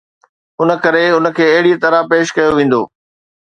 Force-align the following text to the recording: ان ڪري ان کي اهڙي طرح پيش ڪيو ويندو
ان 0.61 0.69
ڪري 0.83 1.03
ان 1.15 1.25
کي 1.35 1.45
اهڙي 1.53 1.73
طرح 1.83 1.99
پيش 2.11 2.27
ڪيو 2.35 2.51
ويندو 2.57 2.81